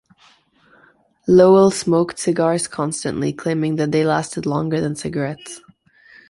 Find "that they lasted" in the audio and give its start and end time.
3.75-4.47